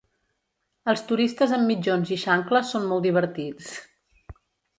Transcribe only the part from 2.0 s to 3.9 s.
i xancles són molt divertits.